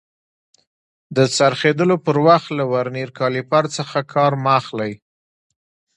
د 1.15 1.17
څرخېدلو 1.37 1.95
پر 2.05 2.17
وخت 2.27 2.49
له 2.57 2.63
ورنیر 2.73 3.09
کالیپر 3.19 3.63
څخه 3.77 3.97
کار 4.13 4.31
مه 4.43 4.51
اخلئ. 4.59 4.93